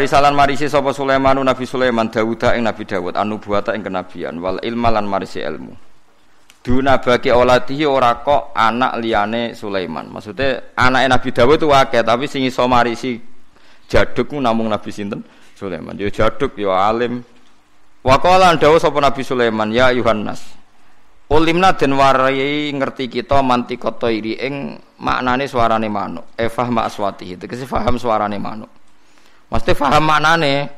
warisalan 0.00 0.32
marisi 0.32 0.64
sapa 0.64 0.96
Sulaiman 0.96 1.44
Nabi 1.44 1.68
Sulaiman 1.68 2.08
Dawud 2.08 2.40
ing 2.56 2.64
Nabi 2.64 2.88
Dawud 2.88 3.20
anu 3.20 3.36
buata 3.36 3.76
ing 3.76 3.84
kenabian 3.84 4.40
wal 4.40 4.56
ilma 4.64 4.88
lan 4.88 5.04
marisi 5.04 5.44
ilmu. 5.44 5.76
Duna 6.64 6.96
bagi 7.04 7.28
olatihi 7.28 7.84
ora 7.84 8.16
kok 8.24 8.56
anak 8.56 8.96
liyane 8.96 9.52
Sulaiman. 9.52 10.08
Maksudnya 10.08 10.72
anak 10.72 11.04
Nabi 11.04 11.28
Dawud 11.36 11.60
itu 11.60 11.68
akeh 11.68 12.00
tapi 12.00 12.24
sing 12.32 12.48
iso 12.48 12.64
marisi 12.64 13.20
jaduk 13.92 14.32
namung 14.40 14.72
Nabi 14.72 14.88
sinten 14.88 15.20
Sulaiman. 15.52 15.92
Dia 16.00 16.08
jaduk 16.08 16.56
ya 16.56 16.88
alim. 16.88 17.20
Wa 18.00 18.16
qala 18.24 18.56
dawu 18.56 18.80
sapa 18.80 19.04
Nabi 19.04 19.20
Sulaiman 19.20 19.68
ya 19.68 19.92
Yohanes. 19.92 20.40
Ulimna 21.28 21.76
den 21.76 21.92
warai 21.92 22.72
ngerti 22.72 23.20
kita 23.20 23.44
mantikot 23.44 24.00
iri 24.08 24.40
ing 24.40 24.80
maknane 24.96 25.44
suarane 25.44 25.92
manuk. 25.92 26.32
Efah 26.40 26.72
mak 26.72 26.88
aswati. 26.88 27.36
Tegese 27.36 27.68
paham 27.68 28.00
suarane 28.00 28.40
manuk. 28.40 28.79
Mesti 29.50 29.74
paham 29.74 30.06
maknane. 30.06 30.70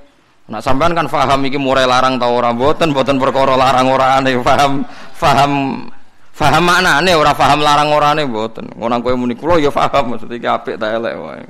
Nak 0.49 0.61
sampean 0.65 0.97
kan 0.97 1.07
paham 1.07 1.45
iki 1.47 1.61
murai 1.61 1.87
larang 1.87 2.19
tau 2.19 2.35
ora 2.35 2.51
mboten 2.51 2.91
mboten 2.91 3.17
perkara 3.21 3.55
larang 3.55 3.87
orane 3.89 4.37
paham 4.43 4.83
paham 5.17 5.53
paham 6.35 6.65
maknane 6.67 7.13
ora 7.15 7.33
paham 7.37 7.61
larang 7.63 7.93
orane 7.93 8.27
mboten. 8.27 8.73
Ngono 8.75 9.01
kowe 9.05 9.15
muni 9.15 9.39
kula 9.39 9.61
ya 9.63 9.71
paham 9.71 10.17
maksud 10.17 10.33
iki 10.33 10.49
apik 10.49 10.81
ta 10.81 10.91
elek 10.93 11.15
wae. 11.15 11.45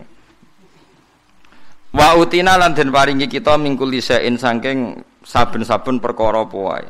Wa 1.92 2.16
utina 2.20 2.60
lan 2.60 2.76
den 2.76 2.92
paringi 2.92 3.28
kita 3.28 3.56
mingkul 3.56 3.88
lisain 3.88 4.36
saking 4.36 5.00
saben-saben 5.22 6.00
perkara 6.02 6.42
apa. 6.44 6.88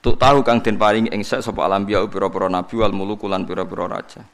Tuk 0.00 0.16
tahu 0.16 0.40
kang 0.40 0.64
den 0.64 0.80
paringi 0.80 1.12
ing 1.12 1.20
sapa 1.20 1.60
alam 1.60 1.84
biya 1.84 2.04
pira-pira 2.08 2.48
nabi 2.48 2.72
wal 2.76 2.92
muluku 2.96 3.28
lan 3.28 3.44
pira-pira 3.44 3.84
raja. 3.84 4.24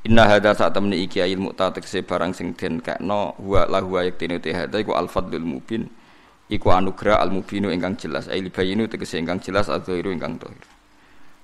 Inna 0.00 0.24
hadza 0.24 0.56
saat 0.56 0.72
temni 0.72 1.04
iki 1.04 1.20
ilmu 1.20 1.52
ta 1.52 1.68
tekse 1.68 2.00
barang 2.00 2.32
sing 2.32 2.56
den 2.56 2.80
kakno 2.80 3.36
wa 3.36 3.68
lahu 3.68 4.00
ayat 4.00 4.16
tene 4.16 4.40
te 4.40 4.48
hadza 4.56 4.80
iku 4.80 4.96
al 4.96 5.12
fadlul 5.12 5.44
mubin 5.44 5.84
iku 6.48 6.72
anugerah 6.72 7.20
al 7.20 7.28
mubinu 7.28 7.68
ingkang 7.68 8.00
jelas 8.00 8.24
ai 8.32 8.40
bayinu 8.48 8.88
tegese 8.88 9.20
ingkang 9.20 9.44
jelas 9.44 9.68
adzairu 9.68 10.08
ingkang 10.08 10.40
dhahir. 10.40 10.64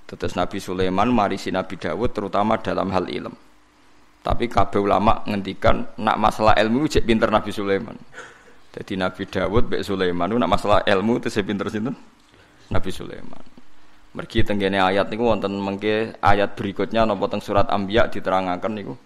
Tetes 0.09 0.39
Nabi 0.39 0.57
Sulaiman 0.57 1.13
marisi 1.13 1.53
Nabi 1.53 1.77
Dawud 1.77 2.17
terutama 2.17 2.57
dalam 2.57 2.89
hal 2.97 3.11
ilm. 3.13 3.35
Tapi 4.25 4.49
kabeh 4.49 4.81
ulama 4.81 5.21
ngendikan 5.29 5.87
nak 6.01 6.17
masalah 6.17 6.57
ilmu 6.57 6.89
cek 6.89 7.05
pinter 7.05 7.29
Nabi 7.29 7.53
Sulaiman. 7.53 7.95
Jadi 8.73 8.97
Nabi 8.97 9.29
Dawud 9.29 9.69
mbek 9.69 9.85
Sulaiman 9.85 10.33
nak 10.33 10.51
masalah 10.51 10.81
ilmu 10.89 11.21
itu 11.21 11.29
pinter 11.45 11.69
sinten? 11.69 11.93
Nabi 12.73 12.89
Sulaiman. 12.89 13.66
Mergi 14.17 14.41
tenggene 14.41 14.81
ayat 14.81 15.13
niku 15.13 15.29
wonten 15.29 15.53
mengke 15.61 16.17
ayat 16.25 16.57
berikutnya 16.57 17.05
napa 17.05 17.29
teng 17.29 17.45
surat 17.45 17.69
Anbiya 17.69 18.09
diterangaken 18.09 18.73
niku. 18.73 18.97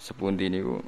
Sepundi 0.00 0.48
niku? 0.48 0.80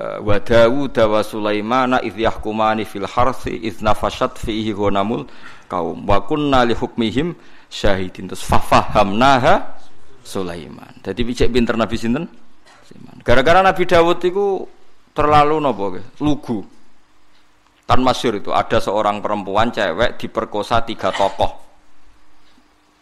Eh, 0.00 0.18
wa 0.24 0.40
Dawud 0.40 0.96
wa 0.96 1.20
Sulaiman 1.20 2.00
idh 2.00 2.24
yahkumani 2.24 2.88
fil 2.88 3.04
harsi 3.04 3.60
idh 3.60 3.84
nafashat 3.84 4.40
fihi 4.40 4.72
ghanamul 4.72 5.28
kaum. 5.68 6.00
Wa 6.08 6.24
kunna 6.24 6.64
li 6.64 6.72
hukmihim 6.72 7.36
syahidin. 7.68 8.32
Terus 8.32 8.40
fafahamnaha 8.40 9.76
Sulaiman. 10.24 11.04
Jadi 11.04 11.20
bijak 11.28 11.52
pinter 11.52 11.76
Nabi 11.76 12.00
sinten? 12.00 12.24
Gara-gara 13.20 13.60
Nabi 13.60 13.84
Dawud 13.84 14.16
itu 14.24 14.64
terlalu 15.12 15.60
nopo 15.60 15.92
lugu. 16.24 16.64
Kan 17.84 18.00
masyur 18.00 18.40
itu 18.40 18.48
ada 18.48 18.80
seorang 18.80 19.20
perempuan 19.20 19.68
cewek 19.68 20.16
diperkosa 20.16 20.80
tiga 20.88 21.12
tokoh 21.12 21.63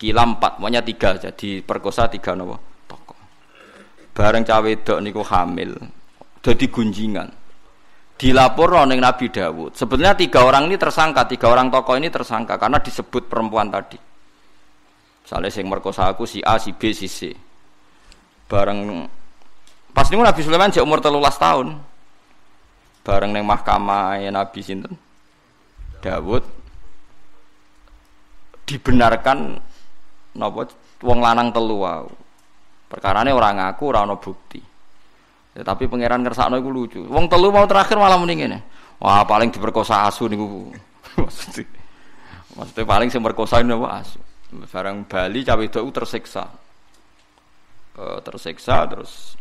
kila 0.02 0.26
empat, 0.26 0.58
maunya 0.58 0.82
tiga 0.82 1.14
jadi 1.14 1.62
perkosa 1.62 2.10
tiga 2.10 2.34
nopo 2.34 2.58
toko. 2.90 3.14
Bareng 4.10 4.42
cawe 4.42 4.70
dok 4.82 4.98
niku 4.98 5.22
hamil, 5.22 5.78
jadi 6.42 6.66
gunjingan. 6.66 7.30
Dilapor 8.18 8.82
neng 8.86 8.98
Nabi 8.98 9.30
Dawud. 9.30 9.78
Sebenarnya 9.78 10.14
tiga 10.18 10.42
orang 10.42 10.66
ini 10.66 10.78
tersangka, 10.78 11.26
tiga 11.30 11.50
orang 11.50 11.70
tokoh 11.70 11.98
ini 11.98 12.10
tersangka 12.10 12.58
karena 12.58 12.82
disebut 12.82 13.30
perempuan 13.30 13.70
tadi. 13.70 13.98
Misalnya 15.22 15.50
sing 15.54 15.70
merkosa 15.70 16.10
aku 16.10 16.26
si 16.26 16.42
A, 16.42 16.58
si 16.58 16.74
B, 16.74 16.90
si 16.90 17.06
C. 17.06 17.30
Bareng 18.50 19.06
pas 19.94 20.06
niku 20.10 20.22
Nabi 20.22 20.42
Sulaiman 20.42 20.74
cek 20.74 20.82
umur 20.82 20.98
telulas 20.98 21.38
tahun. 21.38 21.78
Bareng 23.06 23.30
neng 23.30 23.46
mahkamah 23.46 24.18
ya 24.18 24.30
Nabi 24.30 24.62
sinten 24.62 24.94
Dawud 26.02 26.42
dibenarkan 28.66 29.58
napa 30.36 30.68
wong 31.02 31.18
lanang 31.20 31.52
telu 31.52 31.82
wae. 31.84 32.08
Perkarane 32.88 33.32
ora 33.32 33.56
ngaku 33.56 33.82
ora 33.88 34.04
ana 34.04 34.16
bukti. 34.20 34.60
Ya, 35.52 35.64
tapi 35.64 35.84
pangeran 35.88 36.24
ngersakno 36.24 36.56
iku 36.60 36.70
lucu. 36.72 37.00
Wong 37.08 37.28
telu 37.28 37.52
mau 37.52 37.64
terakhir 37.68 37.96
malah 38.00 38.16
muni 38.16 38.40
ngene. 38.40 38.58
Wah, 39.00 39.24
paling 39.24 39.52
diperkosa 39.52 40.08
asu 40.08 40.28
niku. 40.28 40.72
Maksudnya, 41.18 41.68
maksudnya 42.56 42.84
paling 42.88 43.08
sing 43.12 43.20
merkosa 43.20 43.60
napa 43.60 44.00
asu. 44.00 44.16
Barang 44.68 45.04
Bali 45.04 45.44
cawe 45.44 45.60
itu 45.60 45.80
tersiksa. 45.92 46.48
E, 47.92 48.04
tersiksa 48.24 48.88
terus 48.88 49.36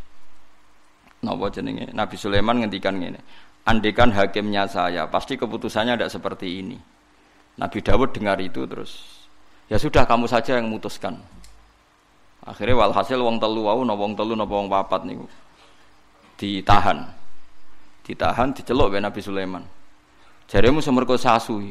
napa 1.23 1.47
jenenge 1.47 1.95
Nabi 1.95 2.15
Sulaiman 2.19 2.59
ngendikan 2.59 2.99
ngene. 2.99 3.23
Andekan 3.61 4.11
hakimnya 4.11 4.67
saya, 4.67 5.05
pasti 5.07 5.37
keputusannya 5.39 5.95
tidak 5.95 6.11
seperti 6.11 6.59
ini. 6.59 6.75
Nabi 7.61 7.79
Dawud 7.79 8.09
dengar 8.11 8.41
itu 8.41 8.65
terus 8.65 9.20
Ya 9.71 9.79
sudah 9.79 10.03
kamu 10.03 10.27
saja 10.27 10.59
yang 10.59 10.67
memutuskan. 10.67 11.15
Akhirnya 12.43 12.75
walhasil 12.75 13.15
wong 13.15 13.39
telu 13.39 13.63
wau 13.63 13.87
no 13.87 13.95
wong 13.95 14.19
telu 14.19 14.35
no 14.35 14.43
wong 14.43 14.67
papat 14.67 15.07
niku 15.07 15.23
ditahan. 16.41 17.05
Ditahan 18.01 18.49
diceluk 18.51 18.91
be 18.91 18.97
Nabi 18.97 19.21
Sulaiman. 19.21 19.61
Jaremu 20.49 20.81
semerkosa 20.81 21.37
asu. 21.37 21.61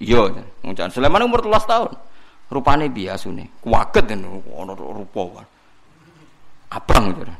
Iya, 0.00 0.32
ngucan 0.64 0.88
Sulaiman 0.88 1.28
umur 1.28 1.44
13 1.44 1.68
tahun. 1.68 1.92
Rupane 2.48 2.88
biasa 2.88 3.28
nih, 3.28 3.60
kuaget 3.60 4.08
ono 4.48 4.72
rupa. 4.72 5.44
Abang 6.72 7.12
gitu. 7.12 7.34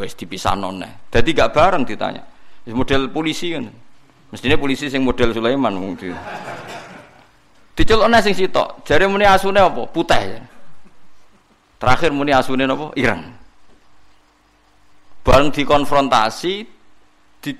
Wes 0.00 0.16
dipisah 0.16 0.56
noneh. 0.56 1.12
Jadi 1.12 1.30
gak 1.36 1.52
bareng 1.52 1.84
ditanya. 1.84 2.24
Model 2.72 3.12
polisi 3.12 3.52
kan. 3.52 3.68
Mestinya 4.32 4.56
polisi 4.58 4.90
yang 4.90 5.06
model 5.06 5.30
Sulaiman 5.30 5.76
mungkin. 5.76 6.16
Dicelokne 7.76 8.18
sing 8.24 8.32
sitok. 8.32 8.82
Jare 8.88 9.04
muni 9.04 9.28
asune 9.28 9.60
apa? 9.60 9.84
Putih. 9.92 10.40
Terakhir 11.76 12.10
muni 12.10 12.32
asune 12.32 12.64
apa? 12.64 12.96
Ireng. 12.96 13.22
Bareng 15.20 15.52
dikonfrontasi 15.52 16.54
di, 17.42 17.50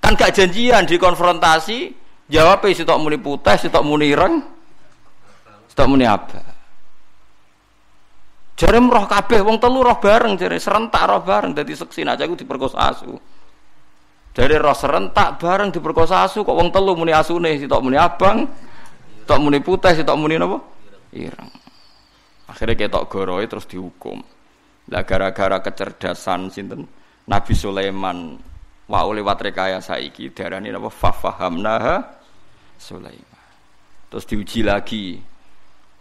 kan 0.00 0.14
gak 0.16 0.32
janjian 0.32 0.86
dikonfrontasi 0.88 1.92
jawab 2.32 2.64
sitok 2.70 2.98
muni 3.02 3.18
putih, 3.20 3.58
sitok 3.58 3.82
muni 3.82 4.14
ireng, 4.14 4.40
sitok 5.68 5.86
muni 5.90 6.06
apa? 6.06 6.40
Jare 8.56 8.80
roh 8.80 9.04
kabeh 9.04 9.44
wong 9.44 9.60
telu 9.60 9.84
roh 9.84 10.00
bareng 10.00 10.40
jare 10.40 10.56
serentak 10.56 11.04
roh 11.04 11.20
bareng 11.20 11.52
dadi 11.52 11.76
seksi 11.76 12.08
aja 12.08 12.24
aku 12.24 12.40
diperkosa 12.40 12.78
asu. 12.80 13.12
Dari 14.32 14.56
roh 14.56 14.72
serentak 14.72 15.36
bareng 15.36 15.68
diperkosa 15.68 16.24
asu 16.24 16.40
kok 16.40 16.56
wong 16.56 16.72
telu 16.72 16.96
muni 16.96 17.12
asune 17.12 17.52
sitok 17.60 17.84
muni 17.84 18.00
abang, 18.00 18.48
Tok 19.26 19.42
muni 19.42 19.58
putih, 19.58 20.06
tok 20.06 20.18
muni 20.18 20.38
napa? 20.38 20.62
Ireng. 21.10 21.50
Akhirnya 22.46 22.78
ketok 22.78 23.10
goroe 23.10 23.42
terus 23.50 23.66
dihukum. 23.66 24.22
Lah 24.86 25.02
gara-gara 25.02 25.58
kecerdasan 25.58 26.46
sinten 26.54 26.86
Nabi 27.26 27.54
Sulaiman 27.58 28.38
wa 28.86 29.02
lewat 29.10 29.50
rekayasa 29.50 29.98
iki 29.98 30.30
darani 30.30 30.70
napa 30.70 30.94
fafahamnaha 30.94 32.06
Sulaiman. 32.78 33.44
Terus 34.06 34.24
diuji 34.30 34.62
lagi. 34.62 35.18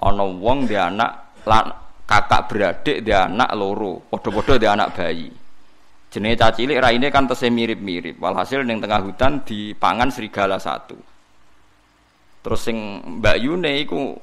Ana 0.06 0.22
wong 0.22 0.70
dia 0.70 0.86
anak 0.92 1.42
kakak 2.06 2.46
beradik 2.46 3.02
dia 3.02 3.26
anak 3.26 3.50
loro, 3.58 4.06
padha-padha 4.06 4.62
dia 4.62 4.78
anak 4.78 4.94
bayi. 4.94 5.34
Jenenge 6.14 6.38
cacilik 6.38 6.78
raine 6.78 7.10
kan 7.10 7.26
tesih 7.26 7.50
mirip-mirip. 7.50 8.22
Walhasil 8.22 8.62
ning 8.62 8.78
tengah 8.78 9.02
hutan 9.02 9.42
dipangan 9.42 10.14
serigala 10.14 10.62
satu. 10.62 11.15
Terus 12.46 12.62
sing 12.62 12.78
Mbak 13.02 13.42
Yune 13.42 13.82
iku 13.82 14.14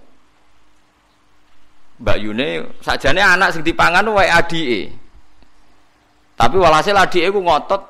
Mbak 1.98 2.18
Yune 2.22 2.70
sajane 2.78 3.18
anak 3.18 3.50
sing 3.50 3.66
dipangan 3.66 4.06
wae 4.14 4.30
adike. 4.30 4.94
Tapi 6.38 6.54
walhasil 6.54 6.94
adike 6.94 7.26
iku 7.34 7.42
ngotot 7.42 7.82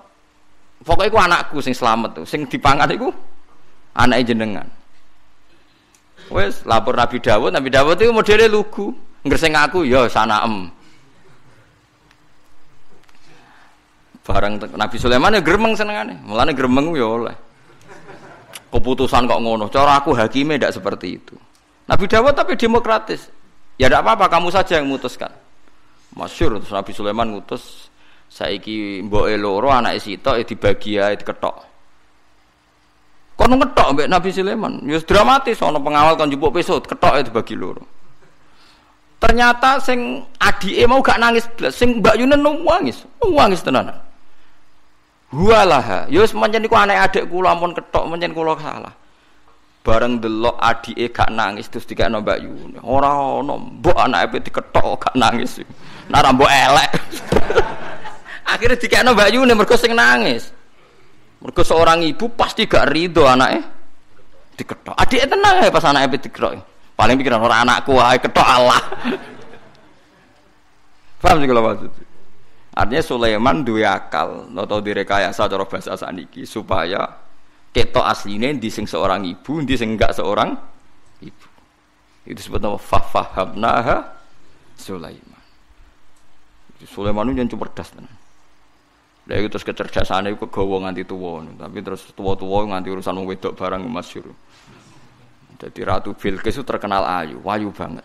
pokoknya 0.89 1.09
iku 1.13 1.19
anakku 1.21 1.57
sing 1.61 1.77
selamat 1.77 2.17
tuh. 2.17 2.25
Sing 2.25 2.49
dipangan 2.49 2.89
iku 2.89 3.13
anake 3.93 4.33
jenengan. 4.33 4.65
Wes 6.33 6.65
lapor 6.65 6.97
Nabi 6.97 7.21
Dawud, 7.21 7.53
Nabi 7.53 7.69
Dawud 7.69 8.01
itu 8.01 8.09
modelnya 8.09 8.49
lugu. 8.49 8.89
Ngerseng 9.29 9.53
aku 9.53 9.85
ya 9.85 10.09
sanaem. 10.09 10.73
Barang 14.25 14.57
Nabi 14.81 14.97
Sulaiman 14.97 15.37
ya 15.37 15.45
gremeng 15.45 15.77
senengane. 15.77 16.17
Mulane 16.25 16.57
gremeng 16.57 16.97
ya 16.97 17.05
oleh 17.05 17.52
keputusan 18.73 19.29
kok 19.29 19.41
ngono. 19.45 19.69
Cara 19.69 20.01
aku 20.01 20.17
hakime 20.17 20.57
tidak 20.57 20.73
seperti 20.73 21.21
itu. 21.21 21.37
Nabi 21.87 22.09
Dawud 22.09 22.33
tapi 22.33 22.57
demokratis. 22.57 23.29
Ya 23.77 23.93
tidak 23.93 24.05
apa-apa, 24.09 24.33
kamu 24.33 24.49
saja 24.49 24.81
yang 24.81 24.89
memutuskan. 24.89 25.33
Masyur 26.13 26.61
terus 26.61 26.73
Nabi 26.73 26.93
Sulaiman 26.93 27.29
ngutus 27.33 27.89
saiki 28.33 29.01
mbok 29.05 29.29
loro 29.37 29.69
anak 29.73 30.01
sitok 30.01 30.41
ya 30.41 30.45
dibagi 30.45 30.91
ya 30.97 31.13
diketok. 31.13 31.57
Kono 33.37 33.57
ngetok 33.57 33.89
mbek 33.97 34.09
Nabi 34.13 34.29
Sulaiman. 34.29 34.81
Ya 34.85 35.01
dramatis 35.01 35.61
ana 35.65 35.81
pengawal 35.81 36.17
kan 36.17 36.29
jupuk 36.29 36.53
pesut, 36.53 36.85
ketok 36.85 37.17
itu 37.21 37.31
bagi 37.33 37.55
loro. 37.57 37.85
Ternyata 39.23 39.79
sing 39.79 40.19
adike 40.43 40.83
mau 40.91 40.99
gak 40.99 41.23
nangis 41.23 41.47
sing 41.71 42.03
Mbak 42.03 42.19
Yunen 42.19 42.43
nangis. 42.43 43.07
Nangis 43.23 43.63
tenan. 43.63 43.95
Hualaha, 45.33 46.13
ya 46.13 46.21
wis 46.21 46.37
pancen 46.37 46.69
iku 46.69 46.77
anak 46.77 47.09
adik 47.09 47.25
kula 47.33 47.57
ampun 47.57 47.73
ketok 47.73 48.05
pancen 48.05 48.37
kula 48.37 48.53
salah. 48.61 48.93
Bareng 49.83 50.21
delok 50.21 50.61
adike 50.61 51.09
gak 51.09 51.33
nangis 51.33 51.73
terus 51.73 51.89
dikekno 51.89 52.21
Mbak 52.21 52.39
Yunen. 52.45 52.85
Ora 52.85 53.41
ono 53.41 53.57
mbok 53.59 53.97
anake 53.97 54.45
diketok 54.45 55.09
gak 55.09 55.15
nangis. 55.17 55.65
Nara 56.13 56.31
mbok 56.31 56.47
elek. 56.47 56.91
Akhirnya 58.53 58.77
dikekno 58.77 59.17
Mbak 59.17 59.31
Yunen 59.33 59.57
mergo 59.57 59.75
sing 59.75 59.97
nangis. 59.97 60.53
Mergo 61.41 61.65
seorang 61.65 62.05
ibu 62.05 62.29
pasti 62.37 62.69
gak 62.69 62.93
ridho 62.93 63.25
anaknya 63.25 63.65
diketok. 64.55 64.95
Adik 64.95 65.27
tenang 65.27 65.65
ya 65.65 65.73
pas 65.73 65.85
anaknya 65.89 66.21
diketok. 66.21 66.61
Paling 66.93 67.17
pikiran 67.17 67.41
orang 67.41 67.65
anakku 67.67 67.97
wae 67.97 68.21
ketok 68.21 68.47
Allah. 68.47 68.83
Paham 71.25 71.41
sih 71.41 71.49
kalau 71.49 71.65
maksud? 71.73 72.12
Artinya 72.73 73.05
Sulaiman 73.05 73.61
dua 73.61 74.01
akal 74.01 74.49
atau 74.49 74.79
direkayasa 74.81 75.45
cara 75.45 75.65
bahasa 75.69 75.93
saniki 75.93 76.49
supaya 76.49 77.05
ketok 77.69 78.05
aslinya 78.05 78.49
di 78.57 78.73
sing 78.73 78.89
seorang 78.89 79.29
ibu, 79.29 79.61
di 79.61 79.77
sing 79.77 79.93
enggak 79.93 80.17
seorang 80.17 80.57
ibu. 81.21 81.47
Itu 82.25 82.41
sebetulnya 82.41 82.81
fafahamnaha 82.81 83.97
Sulaiman. 84.81 85.43
Sulaiman 86.89 87.31
itu 87.31 87.39
yang 87.45 87.51
cerdas 87.53 87.89
tenan. 87.93 88.17
Lah 89.23 89.39
itu 89.39 89.49
terus 89.55 89.63
kecerdasannya 89.63 90.35
itu 90.35 90.43
kegawa 90.51 90.89
nganti 90.89 91.07
tua, 91.07 91.47
tapi 91.55 91.79
terus 91.79 92.11
tua-tua 92.11 92.67
nganti 92.75 92.89
urusan 92.91 93.23
wedok 93.23 93.55
barang 93.55 93.83
masyhur. 93.87 94.35
Jadi 95.63 95.81
Ratu 95.87 96.11
Bilqis 96.19 96.59
itu 96.59 96.67
terkenal 96.67 97.07
ayu, 97.07 97.39
wayu 97.47 97.71
banget. 97.71 98.03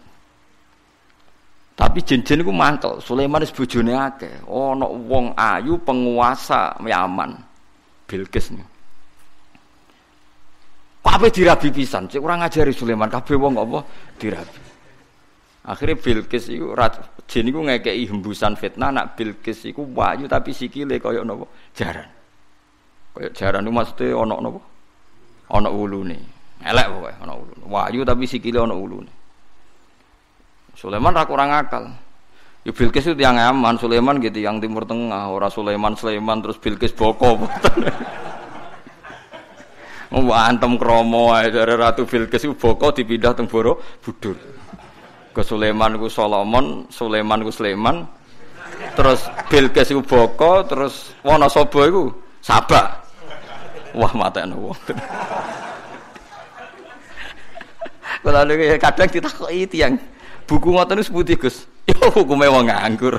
Tapi 1.87 2.03
jin-jin 2.03 2.43
itu 2.43 2.51
mantel, 2.51 2.99
Sulaiman 2.99 3.39
itu 3.47 3.63
bojone 3.63 3.95
akeh. 3.95 4.43
Ono 4.51 4.91
wong 5.07 5.31
ayu 5.39 5.79
penguasa 5.79 6.75
Yaman. 6.83 7.31
Bilqis 8.03 8.51
nih. 8.51 8.67
Kabeh 10.99 11.31
dirabi 11.31 11.71
pisan, 11.71 12.11
cek 12.11 12.19
kurang 12.19 12.43
ngajari 12.43 12.75
Sulaiman, 12.75 13.07
kabeh 13.07 13.39
wong 13.39 13.55
apa 13.55 13.79
dirabi. 14.19 14.59
Akhirnya 15.63 15.95
Bilqis 15.95 16.51
itu 16.51 16.75
jin 17.23 17.47
itu 17.47 17.59
ngekei 17.63 18.03
hembusan 18.03 18.59
fitnah 18.59 18.91
nak 18.91 19.15
Bilqis 19.15 19.71
itu 19.71 19.87
wayu 19.95 20.27
tapi 20.27 20.51
sikile 20.51 20.99
koyok 20.99 21.23
nopo 21.23 21.47
jaran. 21.71 22.07
Koyok 23.15 23.31
jaran 23.31 23.63
itu 23.63 23.71
maksudnya 23.71 24.27
nopo? 24.27 24.59
Ono 25.55 25.69
ulune. 25.71 26.19
Elek 26.59 26.87
pokoknya 26.91 27.23
ono 27.23 27.33
ulune. 27.39 27.63
Wayu 27.71 28.03
tapi 28.03 28.27
sikile 28.27 28.59
ono 28.59 28.75
ulune. 28.75 29.16
Sulaiman 30.77 31.17
ra 31.17 31.25
kurang 31.25 31.49
akal. 31.49 31.89
Ya 32.61 32.69
Bilqis 32.69 33.09
itu 33.09 33.17
yang 33.17 33.41
aman, 33.41 33.81
Sulaiman 33.81 34.21
gitu 34.21 34.43
yang 34.43 34.61
timur 34.61 34.85
tengah, 34.85 35.33
ora 35.33 35.49
Sulaiman 35.49 35.97
Sulaiman 35.97 36.43
terus 36.45 36.61
Bilqis 36.61 36.93
boko. 36.93 37.41
Mau 40.13 40.31
antem 40.31 40.77
kromo 40.79 41.33
ae 41.33 41.49
dari 41.49 41.73
Ratu 41.73 42.05
Bilqis 42.05 42.45
itu 42.45 42.53
boko 42.53 42.93
dipindah 42.93 43.33
teng 43.33 43.49
Borobudur 43.49 44.37
ke 45.33 45.41
Sulaiman 45.41 45.97
ku 45.97 46.09
Solomon, 46.09 46.85
Sulaiman 46.93 47.41
ku 47.41 47.49
Sulaiman. 47.49 48.05
Terus 48.93 49.25
Bilqis 49.49 49.93
ku 49.93 50.01
Boko, 50.05 50.61
terus 50.65 51.13
Wonosobo 51.25 51.81
iku 51.85 52.03
Sabak. 52.41 53.05
Wah 53.97 54.13
matekno 54.13 54.69
wong. 54.69 54.79
Kalau 58.21 58.43
kadang 58.85 59.09
ditakoki 59.09 59.65
tiyang, 59.65 59.97
buku 60.47 60.73
ngoten 60.73 60.97
niku 60.97 61.07
seputi 61.11 61.35
Gus? 61.35 61.57
Ya 61.87 62.03
hukume 62.11 62.51
wong 62.51 62.67
nganggur. 62.67 63.15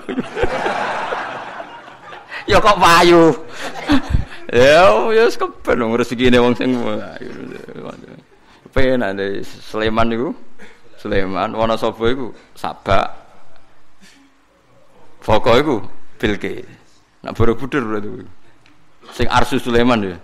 ya 2.45 2.61
kok 2.61 2.77
payu. 2.77 3.33
ya 4.53 4.93
ya 5.09 5.25
keben 5.33 5.89
rezekine 5.97 6.37
wong 6.37 6.53
sing 6.53 6.77
ayu. 6.77 7.33
Penak 8.69 9.17
Sulaiman 9.65 10.13
niku 10.13 10.37
Sulaiman, 10.99 11.55
Wonosobo 11.55 12.05
iku 12.11 12.27
Sabak. 12.59 13.15
Foko 15.23 15.55
iku 15.55 15.77
Bilqis. 16.19 16.67
Nak 17.23 17.39
Borobudur 17.39 17.87
berarti. 17.87 18.27
Sing 19.15 19.27
Arsu 19.31 19.63
Sulaiman 19.63 20.03
ya. 20.03 20.19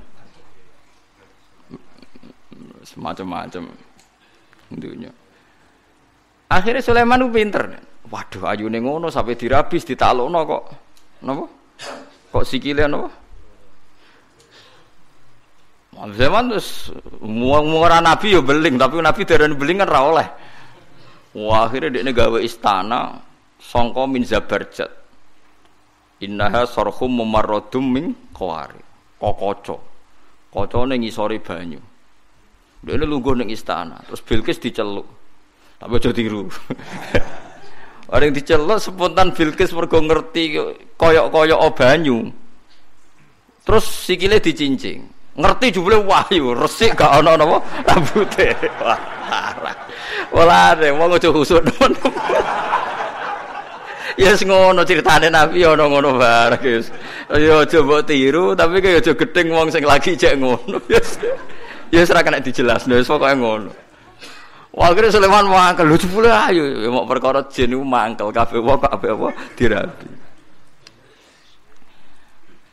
Semacam-macam 2.85 3.71
dunia. 4.75 5.15
Akhirnya 6.55 6.87
Sulaiman 6.87 7.19
itu 7.27 7.35
pinter. 7.35 7.65
Waduh, 8.07 8.47
ayu 8.47 8.71
ngono 8.71 9.11
sampai 9.11 9.35
dirabis, 9.35 9.83
ditalokno 9.83 10.39
kok. 10.47 10.65
Napa? 11.27 11.45
Kok 12.31 12.45
sikile 12.47 12.87
napa? 12.87 13.11
Zaman 15.95 16.51
terus 16.51 16.91
mau 17.23 17.63
nabi 17.87 18.35
yo 18.35 18.43
beling, 18.43 18.79
tapi 18.79 18.99
nabi 19.03 19.23
dari 19.27 19.51
beling 19.51 19.83
kan 19.83 19.91
ra 19.91 20.01
oleh. 20.07 20.29
Wah, 21.35 21.67
akhirnya 21.67 22.03
dia 22.03 22.15
gawe 22.15 22.39
istana 22.39 23.19
songko 23.59 24.07
min 24.07 24.23
zabarjat. 24.23 24.91
Innaha 26.23 26.63
sorhum 26.71 27.19
mumarrodum 27.19 27.83
min 27.91 28.15
kawari. 28.31 28.79
Kokoco. 29.19 29.77
Koco 30.55 30.79
ning 30.87 31.03
ngisori 31.03 31.43
banyu. 31.43 31.83
Dia 32.85 32.95
ini 32.95 33.05
lungguh 33.07 33.35
ning 33.43 33.51
istana. 33.51 33.99
Terus 34.07 34.23
Bilqis 34.23 34.63
diceluk. 34.63 35.24
Tapi 35.79 35.93
aja 35.99 36.11
tiru. 36.15 36.49
Orang 38.15 38.31
diceluk 38.31 38.79
spontan 38.79 39.35
Bilqis 39.35 39.75
mergo 39.75 39.99
ngerti 39.99 40.55
koyok-koyok 40.95 41.61
banyu. 41.75 42.31
Terus 43.65 43.85
sikile 43.89 44.39
dicincing. 44.39 45.09
Ngerti 45.35 45.75
jubile 45.75 45.99
wahyu, 45.99 46.55
resik 46.55 46.95
gak 46.95 47.11
ana 47.11 47.35
napa 47.35 47.59
rambute. 47.91 48.55
Wah, 48.79 49.01
parah. 49.27 49.77
Wala 50.31 50.79
ada, 50.79 50.95
mau 50.95 51.11
aja 51.11 51.27
khusuk 51.35 51.59
Ya 54.15 54.31
yes, 54.31 54.47
ngono 54.47 54.87
ceritane 54.87 55.27
Nabi 55.27 55.67
ana 55.67 55.91
ngono 55.91 56.15
bareng 56.15 56.63
guys. 56.63 56.87
Ya 57.35 57.67
aja 57.67 57.83
mbok 57.83 58.07
tiru 58.07 58.55
tapi 58.55 58.79
kaya 58.79 59.03
aja 59.03 59.11
gedeng 59.11 59.51
wong 59.51 59.75
sing 59.75 59.83
lagi 59.83 60.15
cek 60.15 60.39
ngono. 60.39 60.79
Ya 61.91 61.99
wis 61.99 62.15
ora 62.15 62.23
kena 62.23 62.39
dijelasno 62.39 62.95
wis 62.95 63.11
pokoke 63.11 63.35
ngono. 63.35 63.75
Wah 64.75 64.91
kira 64.91 65.07
Sulaiman 65.07 65.47
mangkel 65.47 65.87
lucu 65.87 66.11
pula 66.11 66.51
ayo 66.51 66.67
ya 66.67 66.91
mau 66.91 67.07
perkara 67.07 67.47
jin 67.47 67.79
iku 67.79 67.87
mangkel 67.87 68.35
kabeh 68.35 68.59
wong 68.59 68.83
kabeh 68.83 69.11
apa 69.15 69.29
dirabi. 69.55 70.09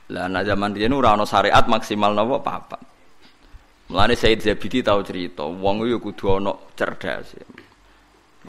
Lah 0.10 0.26
nak 0.26 0.44
zaman 0.50 0.74
riyen 0.74 0.98
ora 0.98 1.14
ana 1.14 1.30
syariat 1.30 1.62
maksimal 1.70 2.18
napa 2.18 2.42
papat. 2.42 2.82
Mulane 3.94 4.18
Said 4.18 4.42
Zabidi 4.42 4.82
tahu 4.82 5.06
cerita, 5.06 5.46
wong 5.46 5.86
yo 5.86 6.02
kudu 6.02 6.42
ana 6.42 6.58
cerdas. 6.74 7.38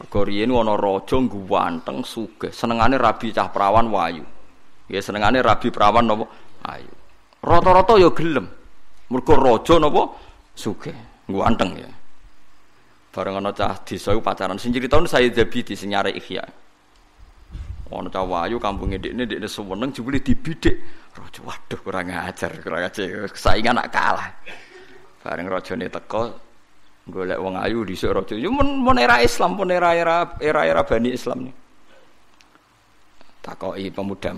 Mergo 0.01 0.19
riyen 0.25 0.49
ana 0.49 0.73
raja 0.73 1.21
ganteng 1.21 2.01
sugih, 2.01 2.49
senengane 2.49 2.97
rabi 2.97 3.29
cah 3.29 3.53
perawan 3.53 3.85
wayu. 3.93 4.25
Ya 4.89 4.97
senengane 4.97 5.45
rabi 5.45 5.69
perawan 5.69 6.09
napa 6.09 6.25
ayu. 6.73 6.89
Rata-rata 7.37 8.01
yo 8.01 8.17
gelem. 8.17 8.49
Mergo 9.13 9.37
raja 9.37 9.77
napa 9.77 10.09
sugih, 10.57 10.97
ganteng 11.29 11.77
ya. 11.77 11.91
Bareng 13.13 13.37
ana 13.37 13.53
cah 13.53 13.77
desa 13.85 14.17
pacaran 14.17 14.57
sing 14.57 14.73
tahun 14.73 15.05
Said 15.05 15.37
Zabidi 15.37 15.77
sing 15.77 15.93
nyare 15.93 16.09
Ihya. 16.17 16.41
Ana 17.93 18.09
cah 18.09 18.25
wayu 18.25 18.57
kampunge 18.57 18.97
dekne 18.97 19.29
dekne 19.29 19.45
seneng 19.45 19.93
jebule 19.93 20.17
dibidik. 20.17 20.81
Raja 21.13 21.45
waduh 21.45 21.79
kurang 21.85 22.09
ajar, 22.09 22.57
kurang 22.65 22.89
ajar. 22.89 23.29
Saingan 23.37 23.77
nak 23.77 23.93
kalah. 23.93 24.33
Bareng 25.21 25.45
rajane 25.45 25.85
teko 25.93 26.33
golek 27.05 27.37
wong 27.37 27.53
ayu 27.61 27.85
dhisik 27.85 28.09
raja. 28.09 28.33
Yo 28.33 28.49
mun, 28.49 28.81
mun 28.81 28.97
era 28.97 29.21
Islam, 29.21 29.53
pun 29.53 29.69
era-era 29.69 30.33
era-era 30.41 30.81
Bani 30.81 31.13
Islam 31.13 31.45
nih. 31.45 31.55
Takoki 33.45 33.93
pemuda, 33.93 34.33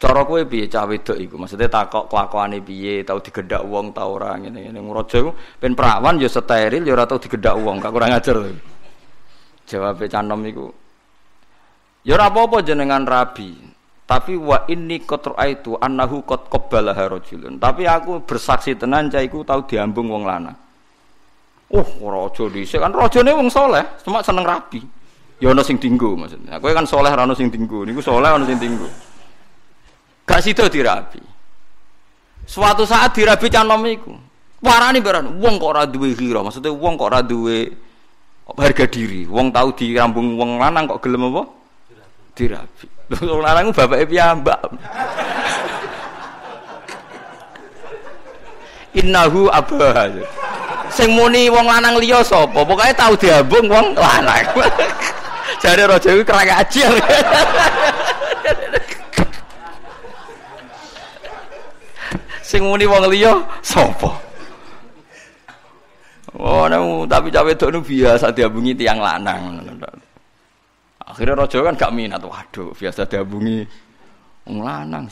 cara 0.00 0.24
kowe 0.24 0.40
piye 0.48 0.64
cah 0.64 0.88
wedok 0.88 1.20
iku? 1.20 1.36
Maksudnya 1.36 1.68
takok 1.68 2.08
kelakuane 2.08 2.64
piye, 2.64 3.04
tau 3.04 3.20
digedak 3.20 3.60
wong 3.68 3.92
tau 3.92 4.16
ora 4.16 4.40
ngene-ngene. 4.40 4.80
Raja 4.80 5.20
iku 5.20 5.30
ben 5.60 5.76
perawan 5.76 6.16
yo 6.16 6.26
steril 6.32 6.80
yo 6.88 6.96
ora 6.96 7.04
tau 7.04 7.20
digedak 7.20 7.52
wong, 7.60 7.84
gak 7.84 7.92
kurang 7.92 8.16
ajar. 8.16 8.40
Jawab 9.68 10.00
canom 10.08 10.40
iku. 10.48 10.66
Ya 12.08 12.16
ora 12.16 12.32
apa-apa 12.32 12.64
jenengan 12.64 13.04
rabi. 13.04 13.68
Tapi 14.08 14.34
wa 14.34 14.66
ini 14.66 15.06
kotor 15.06 15.38
itu 15.46 15.78
anahu 15.78 16.26
kot 16.26 16.50
kobala 16.50 16.90
harojulun. 16.96 17.62
Tapi 17.62 17.86
aku 17.86 18.26
bersaksi 18.26 18.74
tenan 18.74 19.06
cah 19.06 19.22
iku 19.22 19.46
tahu 19.46 19.70
diambung 19.70 20.10
wong 20.10 20.26
lana. 20.26 20.50
Oh, 21.70 21.86
rojo 22.02 22.50
di 22.50 22.66
kan 22.66 22.90
nih 22.90 23.30
wong 23.30 23.46
soleh, 23.46 24.02
cuma 24.02 24.18
seneng 24.26 24.42
rabi. 24.42 24.82
Ya 25.38 25.54
ono 25.54 25.62
sing 25.62 25.78
tinggu 25.78 26.18
maksudnya. 26.18 26.58
Aku 26.58 26.66
kan 26.74 26.82
soleh 26.82 27.14
rano 27.14 27.32
sing 27.38 27.46
tinggu. 27.46 27.86
Niku 27.86 28.02
soleh 28.02 28.26
ono 28.34 28.42
sing 28.42 28.58
tinggu. 28.58 28.84
Gak 30.40 30.48
situ 30.56 30.64
dirabi. 30.72 31.20
Suatu 32.48 32.88
saat 32.88 33.12
dirabi 33.12 33.52
canom 33.52 33.84
iku. 33.84 34.16
Parani 34.64 35.04
beran, 35.04 35.36
wong 35.36 35.60
kok 35.60 35.68
ora 35.68 35.84
duwe 35.84 36.16
maksudnya 36.16 36.72
wong 36.72 36.96
kok 36.96 37.12
ora 37.12 37.20
duwe 37.20 37.68
harga 38.56 38.88
diri. 38.88 39.28
Wong 39.28 39.52
tahu 39.52 39.76
di 39.76 39.92
rambung 39.92 40.40
wong 40.40 40.56
lanang 40.56 40.88
kok 40.88 41.04
gelem 41.04 41.28
apa? 41.28 41.44
Dirabi. 42.32 42.88
Wong 43.20 43.44
lanang 43.44 43.68
bapake 43.68 44.08
piyambak. 44.08 44.64
Innahu 48.96 49.52
abah. 49.52 50.08
Sing 50.88 51.12
muni 51.12 51.52
wong 51.52 51.68
lanang 51.68 52.00
liya 52.00 52.24
sapa? 52.24 52.64
Pokoke 52.64 52.96
tahu 52.96 53.12
diambung 53.20 53.68
wong 53.68 53.92
lanang. 53.92 54.56
Jare 55.60 55.84
raja 55.84 56.16
iku 56.16 56.24
kerang. 56.24 56.48
Sing 62.50 62.66
muni 62.66 62.82
wong 62.82 63.06
liya 63.06 63.38
sapa? 63.62 64.10
Oh, 66.34 66.66
nemu, 66.66 67.06
tapi 67.06 67.30
cawe 67.30 67.46
itu 67.46 67.78
biasa 67.78 68.34
diabungi 68.34 68.74
tiang 68.74 68.98
lanang. 68.98 69.62
Akhirnya 71.06 71.38
rojo 71.38 71.62
kan 71.62 71.78
gak 71.78 71.94
minat. 71.94 72.18
Waduh, 72.18 72.74
biasa 72.74 73.06
diabungi 73.06 73.62
wong 74.50 74.66
lanang. 74.66 75.06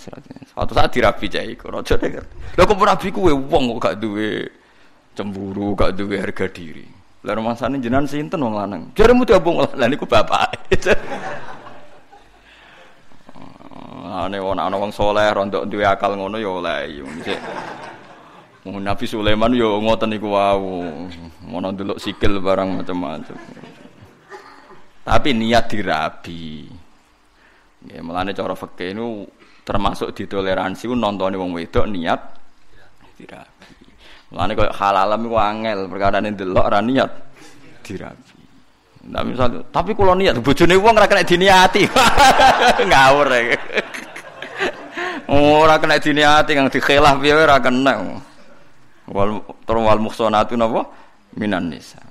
Suatu 0.51 0.75
saat 0.75 0.91
dirabi 0.91 1.31
cah 1.31 1.47
iku. 1.47 1.71
Rojo 1.71 1.95
kan. 1.95 2.27
Lah 2.59 2.65
kok 2.67 2.75
rabi 2.75 3.09
kuwe 3.15 3.31
wong 3.31 3.79
kok 3.79 3.83
gak 3.87 3.97
duwe 4.03 4.43
cemburu, 5.15 5.79
gak 5.79 5.95
duwe 5.95 6.19
harga 6.19 6.51
diri. 6.51 6.91
Lah 7.23 7.39
sana 7.55 7.79
jenengan 7.79 8.07
sinten 8.11 8.43
wong 8.43 8.59
lanang. 8.59 8.83
Jaremu 8.99 9.23
diabung 9.23 9.63
lah 9.63 9.87
niku 9.87 10.11
bapak. 10.11 10.75
Ane 14.19 14.43
wong 14.43 14.59
ana 14.59 14.75
wong 14.75 14.91
saleh 14.91 15.31
rontok 15.31 15.71
duwe 15.71 15.87
akal 15.87 16.19
ngono 16.19 16.43
ya 16.43 16.51
oleh. 16.51 16.91
Nabi 18.67 19.07
Sulaiman 19.07 19.55
yo 19.55 19.79
ngoten 19.79 20.11
niku 20.11 20.35
wau. 20.35 20.83
Ngono 21.47 21.71
delok 21.71 22.03
sikil 22.03 22.43
barang 22.43 22.83
macam-macam. 22.83 23.39
Tapi 25.07 25.29
niat 25.39 25.71
dirabi. 25.71 26.67
Ya 27.87 28.03
melane 28.03 28.35
cara 28.35 28.59
fikih 28.59 28.99
nu 28.99 29.23
termasuk 29.63 30.11
ditoleransi 30.11 30.91
ku 30.91 30.99
nontone 30.99 31.39
wong 31.39 31.55
wedok 31.55 31.87
niat 31.87 32.21
dirabi. 33.15 33.71
Mulane 34.35 34.53
koyo 34.59 34.75
halalam 34.75 35.21
iku 35.31 35.37
angel 35.39 35.79
perkara 35.87 36.19
delok 36.19 36.67
ora 36.67 36.83
niat 36.83 37.11
dirabi. 37.87 38.35
Nah, 39.09 39.25
misal, 39.25 39.65
tapi 39.73 39.97
kalau 39.97 40.13
niat 40.13 40.37
bojone 40.43 40.75
wong 40.77 40.99
ora 40.99 41.09
kena 41.09 41.25
diniati. 41.25 41.87
Ngawur 42.91 43.31
ya. 43.33 43.57
Ora 45.29 45.77
kena 45.77 46.01
diniati 46.01 46.57
kang 46.57 46.73
dikhilaf 46.73 47.21
piye 47.21 47.37
ora 47.37 47.61
kena. 47.61 47.93
Wal 49.09 49.45
terus 49.69 49.83
wal 49.85 50.01
muhsanatu 50.01 50.57
napa? 50.57 50.89
Minan 51.37 51.69
nisa 51.69 52.08